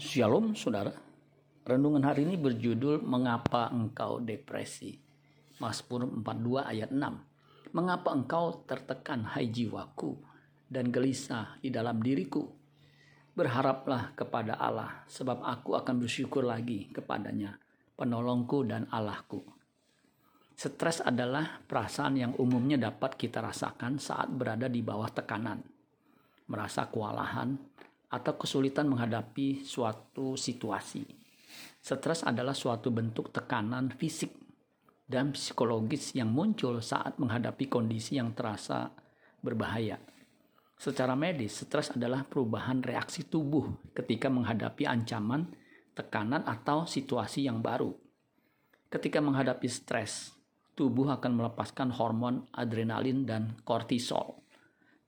Shalom 0.00 0.56
saudara. 0.56 0.96
Renungan 1.60 2.00
hari 2.08 2.24
ini 2.24 2.40
berjudul 2.40 3.04
Mengapa 3.04 3.68
Engkau 3.68 4.16
Depresi. 4.24 4.96
Mazmur 5.60 6.08
42 6.24 6.56
ayat 6.56 6.88
6. 6.88 7.76
Mengapa 7.76 8.08
engkau 8.16 8.64
tertekan 8.64 9.28
hai 9.28 9.52
jiwaku 9.52 10.16
dan 10.72 10.88
gelisah 10.88 11.60
di 11.60 11.68
dalam 11.68 12.00
diriku? 12.00 12.48
Berharaplah 13.36 14.16
kepada 14.16 14.56
Allah 14.56 15.04
sebab 15.04 15.44
aku 15.44 15.76
akan 15.76 16.00
bersyukur 16.00 16.48
lagi 16.48 16.88
kepadanya, 16.88 17.60
penolongku 17.92 18.64
dan 18.64 18.88
Allahku. 18.88 19.44
Stres 20.56 21.04
adalah 21.04 21.60
perasaan 21.60 22.16
yang 22.16 22.32
umumnya 22.40 22.80
dapat 22.80 23.20
kita 23.20 23.44
rasakan 23.44 24.00
saat 24.00 24.32
berada 24.32 24.64
di 24.64 24.80
bawah 24.80 25.12
tekanan. 25.12 25.60
Merasa 26.48 26.88
kewalahan, 26.88 27.52
atau 28.10 28.34
kesulitan 28.34 28.90
menghadapi 28.90 29.62
suatu 29.62 30.34
situasi. 30.34 31.06
Stres 31.80 32.26
adalah 32.26 32.52
suatu 32.52 32.90
bentuk 32.90 33.30
tekanan 33.30 33.94
fisik 33.94 34.34
dan 35.06 35.32
psikologis 35.34 36.14
yang 36.14 36.30
muncul 36.30 36.82
saat 36.82 37.16
menghadapi 37.16 37.70
kondisi 37.70 38.18
yang 38.18 38.34
terasa 38.34 38.90
berbahaya. 39.40 39.98
Secara 40.80 41.12
medis, 41.14 41.64
stres 41.66 41.92
adalah 41.92 42.24
perubahan 42.24 42.80
reaksi 42.80 43.28
tubuh 43.28 43.92
ketika 43.92 44.32
menghadapi 44.32 44.88
ancaman, 44.88 45.50
tekanan, 45.92 46.40
atau 46.48 46.88
situasi 46.88 47.44
yang 47.44 47.60
baru. 47.60 47.92
Ketika 48.88 49.20
menghadapi 49.20 49.68
stres, 49.68 50.32
tubuh 50.72 51.12
akan 51.12 51.36
melepaskan 51.36 51.92
hormon 51.92 52.48
adrenalin 52.56 53.28
dan 53.28 53.60
kortisol 53.60 54.40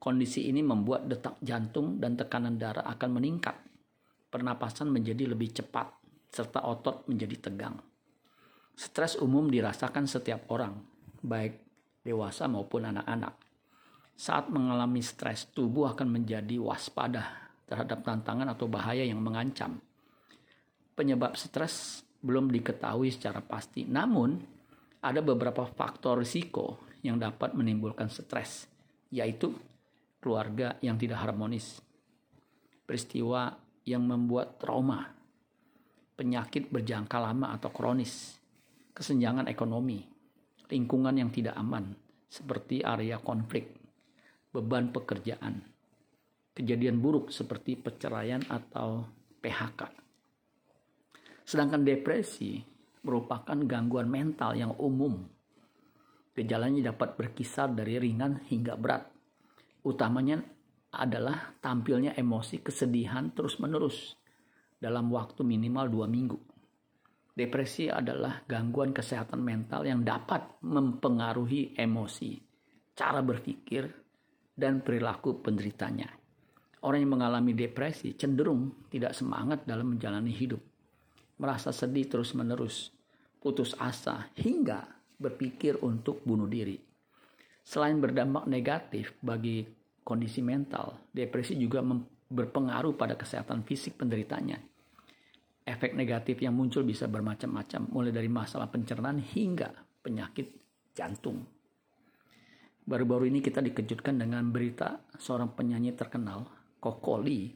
Kondisi 0.03 0.51
ini 0.51 0.67
membuat 0.67 1.07
detak 1.07 1.39
jantung 1.39 2.03
dan 2.03 2.19
tekanan 2.19 2.59
darah 2.59 2.83
akan 2.91 3.23
meningkat. 3.23 3.55
Pernapasan 4.35 4.91
menjadi 4.91 5.31
lebih 5.31 5.55
cepat, 5.55 5.95
serta 6.27 6.67
otot 6.67 7.07
menjadi 7.07 7.39
tegang. 7.39 7.79
Stres 8.75 9.15
umum 9.23 9.47
dirasakan 9.47 10.11
setiap 10.11 10.51
orang, 10.51 10.75
baik 11.23 11.55
dewasa 12.03 12.51
maupun 12.51 12.91
anak-anak. 12.91 13.31
Saat 14.19 14.51
mengalami 14.51 15.07
stres, 15.07 15.47
tubuh 15.55 15.95
akan 15.95 16.19
menjadi 16.19 16.59
waspada 16.59 17.55
terhadap 17.71 18.03
tantangan 18.03 18.51
atau 18.51 18.67
bahaya 18.67 19.07
yang 19.07 19.23
mengancam. 19.23 19.79
Penyebab 20.99 21.39
stres 21.39 22.03
belum 22.19 22.51
diketahui 22.51 23.15
secara 23.15 23.39
pasti, 23.39 23.87
namun 23.87 24.35
ada 24.99 25.23
beberapa 25.23 25.63
faktor 25.63 26.27
risiko 26.27 26.91
yang 27.07 27.23
dapat 27.23 27.55
menimbulkan 27.55 28.11
stres, 28.11 28.67
yaitu 29.15 29.55
keluarga 30.23 30.79
yang 30.79 30.95
tidak 30.95 31.19
harmonis, 31.19 31.83
peristiwa 32.87 33.51
yang 33.83 34.07
membuat 34.07 34.63
trauma, 34.63 35.11
penyakit 36.15 36.71
berjangka 36.71 37.19
lama 37.19 37.51
atau 37.59 37.75
kronis, 37.75 38.39
kesenjangan 38.95 39.51
ekonomi, 39.51 39.99
lingkungan 40.71 41.19
yang 41.19 41.35
tidak 41.35 41.59
aman, 41.59 41.99
seperti 42.31 42.87
area 42.87 43.19
konflik, 43.19 43.75
beban 44.55 44.95
pekerjaan, 44.95 45.59
kejadian 46.55 47.03
buruk 47.03 47.35
seperti 47.35 47.75
perceraian 47.75 48.47
atau 48.47 49.03
PHK. 49.43 49.91
Sedangkan 51.43 51.83
depresi 51.83 52.63
merupakan 53.03 53.59
gangguan 53.67 54.07
mental 54.07 54.55
yang 54.55 54.73
umum. 54.79 55.27
Gejalanya 56.33 56.95
dapat 56.95 57.19
berkisar 57.19 57.75
dari 57.77 58.01
ringan 58.01 58.41
hingga 58.49 58.79
berat 58.79 59.12
utamanya 59.83 60.43
adalah 60.93 61.57
tampilnya 61.59 62.13
emosi 62.15 62.61
kesedihan 62.61 63.33
terus-menerus 63.33 64.15
dalam 64.77 65.09
waktu 65.09 65.41
minimal 65.47 65.87
dua 65.89 66.07
minggu. 66.11 66.39
Depresi 67.33 67.89
adalah 67.89 68.45
gangguan 68.45 68.93
kesehatan 68.93 69.41
mental 69.41 69.89
yang 69.89 70.05
dapat 70.05 70.61
mempengaruhi 70.61 71.73
emosi, 71.81 72.37
cara 72.93 73.25
berpikir, 73.25 73.89
dan 74.53 74.85
perilaku 74.85 75.41
penderitanya. 75.41 76.13
Orang 76.85 77.01
yang 77.01 77.17
mengalami 77.17 77.57
depresi 77.57 78.13
cenderung 78.19 78.85
tidak 78.93 79.17
semangat 79.17 79.65
dalam 79.65 79.97
menjalani 79.97 80.29
hidup, 80.29 80.61
merasa 81.41 81.73
sedih 81.73 82.05
terus-menerus, 82.05 82.93
putus 83.41 83.73
asa, 83.81 84.29
hingga 84.37 84.85
berpikir 85.17 85.81
untuk 85.81 86.21
bunuh 86.27 86.51
diri. 86.51 86.92
Selain 87.63 87.97
berdampak 88.03 88.51
negatif 88.51 89.15
bagi 89.23 89.63
kondisi 90.03 90.43
mental, 90.43 91.09
depresi 91.15 91.55
juga 91.55 91.81
berpengaruh 92.27 92.99
pada 92.99 93.15
kesehatan 93.15 93.63
fisik 93.63 94.03
penderitanya. 94.03 94.59
Efek 95.63 95.95
negatif 95.95 96.43
yang 96.43 96.59
muncul 96.59 96.83
bisa 96.83 97.07
bermacam-macam, 97.07 97.87
mulai 97.95 98.11
dari 98.11 98.27
masalah 98.27 98.67
pencernaan 98.67 99.23
hingga 99.23 99.71
penyakit 100.03 100.59
jantung. 100.91 101.47
Baru-baru 102.83 103.31
ini 103.31 103.39
kita 103.39 103.63
dikejutkan 103.63 104.19
dengan 104.19 104.51
berita 104.51 105.07
seorang 105.15 105.55
penyanyi 105.55 105.95
terkenal, 105.95 106.51
Kokoli, 106.83 107.55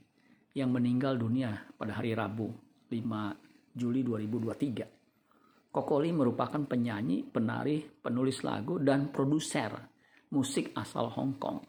yang 0.55 0.71
meninggal 0.71 1.19
dunia 1.19 1.67
pada 1.75 1.99
hari 1.99 2.15
Rabu, 2.15 2.47
5 2.95 3.75
Juli 3.75 4.07
2023. 4.07 5.75
Kokoli 5.75 6.15
merupakan 6.15 6.63
penyanyi, 6.63 7.27
penari, 7.27 7.83
penulis 7.83 8.47
lagu, 8.47 8.79
dan 8.79 9.11
produser 9.11 9.96
musik 10.31 10.75
asal 10.75 11.13
Hong 11.13 11.39
Kong. 11.39 11.63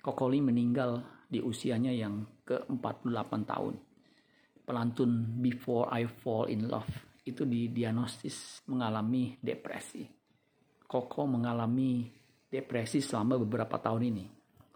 Kokoli 0.00 0.40
meninggal 0.40 1.04
di 1.28 1.44
usianya 1.44 1.92
yang 1.92 2.24
ke-48 2.48 3.32
tahun. 3.44 3.74
Pelantun 4.64 5.40
Before 5.40 5.88
I 5.92 6.08
Fall 6.08 6.48
in 6.48 6.68
Love 6.68 6.88
itu 7.28 7.44
didiagnosis 7.44 8.64
mengalami 8.72 9.36
depresi. 9.36 10.08
Koko 10.88 11.28
mengalami 11.28 12.08
depresi 12.48 13.04
selama 13.04 13.36
beberapa 13.44 13.76
tahun 13.76 14.02
ini. 14.08 14.24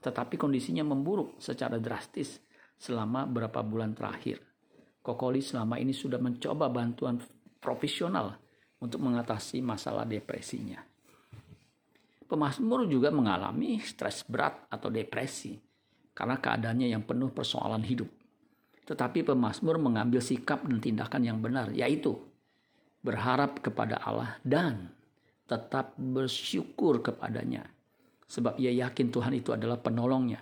Tetapi 0.02 0.36
kondisinya 0.36 0.84
memburuk 0.84 1.40
secara 1.40 1.80
drastis 1.80 2.36
selama 2.76 3.24
beberapa 3.24 3.64
bulan 3.64 3.96
terakhir. 3.96 4.44
Kokoli 5.00 5.40
selama 5.40 5.80
ini 5.80 5.96
sudah 5.96 6.20
mencoba 6.20 6.68
bantuan 6.68 7.16
profesional 7.56 8.36
untuk 8.82 9.00
mengatasi 9.00 9.64
masalah 9.64 10.04
depresinya. 10.04 10.91
Pemazmur 12.32 12.88
juga 12.88 13.12
mengalami 13.12 13.76
stres 13.84 14.24
berat 14.24 14.64
atau 14.72 14.88
depresi 14.88 15.52
karena 16.16 16.40
keadaannya 16.40 16.88
yang 16.88 17.04
penuh 17.04 17.28
persoalan 17.28 17.84
hidup. 17.84 18.08
Tetapi 18.88 19.20
pemazmur 19.20 19.76
mengambil 19.76 20.24
sikap 20.24 20.64
dan 20.64 20.80
tindakan 20.80 21.28
yang 21.28 21.44
benar, 21.44 21.68
yaitu 21.76 22.16
berharap 23.04 23.60
kepada 23.60 24.00
Allah 24.00 24.40
dan 24.40 24.88
tetap 25.44 25.92
bersyukur 26.00 27.04
kepadanya. 27.04 27.68
Sebab 28.32 28.56
ia 28.56 28.72
yakin 28.88 29.12
Tuhan 29.12 29.36
itu 29.36 29.52
adalah 29.52 29.76
penolongnya 29.76 30.40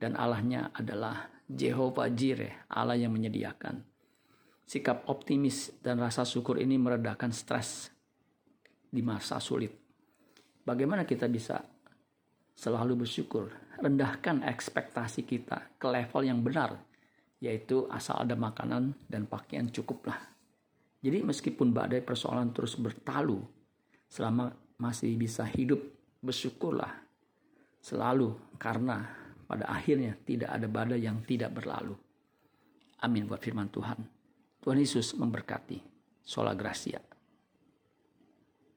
dan 0.00 0.16
Allahnya 0.16 0.72
adalah 0.72 1.28
Jehovah 1.44 2.08
Jireh, 2.08 2.72
Allah 2.72 2.96
yang 2.96 3.12
menyediakan. 3.12 3.84
Sikap 4.64 5.04
optimis 5.12 5.76
dan 5.84 6.00
rasa 6.00 6.24
syukur 6.24 6.56
ini 6.56 6.80
meredakan 6.80 7.36
stres 7.36 7.92
di 8.88 9.04
masa 9.04 9.36
sulit. 9.44 9.87
Bagaimana 10.68 11.08
kita 11.08 11.24
bisa 11.32 11.64
selalu 12.52 13.08
bersyukur, 13.08 13.48
rendahkan 13.80 14.44
ekspektasi 14.44 15.24
kita 15.24 15.80
ke 15.80 15.88
level 15.88 16.28
yang 16.28 16.44
benar, 16.44 16.76
yaitu 17.40 17.88
asal 17.88 18.20
ada 18.20 18.36
makanan 18.36 18.92
dan 19.08 19.24
pakaian 19.24 19.72
cukuplah. 19.72 20.20
Jadi 21.00 21.24
meskipun 21.24 21.72
badai 21.72 22.04
persoalan 22.04 22.52
terus 22.52 22.76
bertalu, 22.76 23.40
selama 24.12 24.52
masih 24.76 25.16
bisa 25.16 25.48
hidup, 25.48 25.80
bersyukurlah 26.20 26.92
selalu 27.80 28.36
karena 28.60 29.08
pada 29.48 29.72
akhirnya 29.72 30.20
tidak 30.28 30.52
ada 30.52 30.68
badai 30.68 31.00
yang 31.00 31.24
tidak 31.24 31.56
berlalu. 31.56 31.96
Amin 33.00 33.24
buat 33.24 33.40
firman 33.40 33.72
Tuhan. 33.72 34.04
Tuhan 34.60 34.76
Yesus 34.76 35.16
memberkati. 35.16 35.80
Sola 36.28 36.52
Gracia. 36.52 37.07